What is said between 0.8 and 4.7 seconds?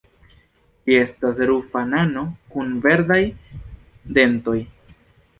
Ĝi estas rufa nano kun verdaj dentoj.